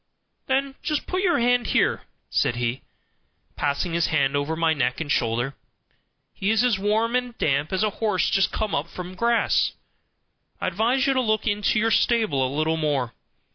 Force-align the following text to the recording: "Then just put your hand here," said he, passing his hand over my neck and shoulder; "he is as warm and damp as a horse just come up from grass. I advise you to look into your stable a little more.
"Then 0.47 0.73
just 0.81 1.05
put 1.05 1.21
your 1.21 1.37
hand 1.37 1.67
here," 1.67 2.05
said 2.31 2.55
he, 2.55 2.81
passing 3.55 3.93
his 3.93 4.07
hand 4.07 4.35
over 4.35 4.55
my 4.55 4.73
neck 4.73 4.99
and 4.99 5.11
shoulder; 5.11 5.53
"he 6.33 6.49
is 6.49 6.63
as 6.63 6.79
warm 6.79 7.15
and 7.15 7.37
damp 7.37 7.71
as 7.71 7.83
a 7.83 7.91
horse 8.01 8.27
just 8.31 8.51
come 8.51 8.73
up 8.73 8.87
from 8.87 9.13
grass. 9.13 9.73
I 10.59 10.65
advise 10.65 11.05
you 11.05 11.13
to 11.13 11.21
look 11.21 11.45
into 11.45 11.77
your 11.77 11.91
stable 11.91 12.43
a 12.43 12.49
little 12.49 12.77
more. 12.77 13.13